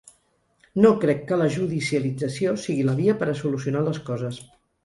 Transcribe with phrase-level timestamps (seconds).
[0.85, 4.43] No crec que la judicialització sigui la via per a solucionar les coses.